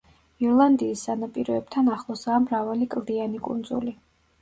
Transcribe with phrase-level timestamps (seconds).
[0.45, 3.99] ირლანდიის სანაპიროებთან ახლოსაა მრავალი კლდიანი კუნძული.